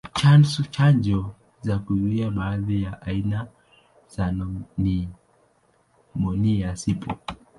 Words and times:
Chanjo 0.71 1.35
za 1.61 1.79
kuzuia 1.79 2.31
baadhi 2.31 2.83
ya 2.83 3.01
aina 3.01 3.47
za 4.07 4.33
nimonia 4.77 6.73
zipo. 6.73 7.17